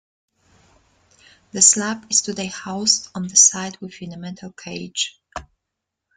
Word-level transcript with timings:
The 1.51 1.61
slab 1.61 2.07
is 2.09 2.23
today 2.23 2.47
housed 2.47 3.09
on 3.13 3.27
the 3.27 3.35
site 3.35 3.79
within 3.81 4.13
a 4.13 4.17
metal 4.17 4.51
cage. 4.51 5.21